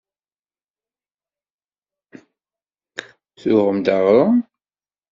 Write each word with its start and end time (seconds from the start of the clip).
Tuɣem-d 3.39 3.87
aɣrum? 3.95 4.37